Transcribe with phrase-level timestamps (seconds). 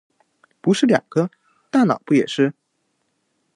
[0.61, 1.29] 不是两个？
[1.69, 2.55] 大脑不也是？